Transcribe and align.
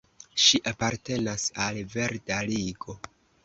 Ŝi 0.43 0.59
apartenas 0.71 1.45
al 1.67 1.79
verda 1.95 2.43
Ligo. 2.53 3.01